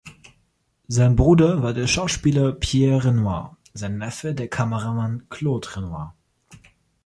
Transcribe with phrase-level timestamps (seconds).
[0.87, 6.15] Sein Bruder war der Schauspieler Pierre Renoir, sein Neffe der Kameramann Claude Renoir.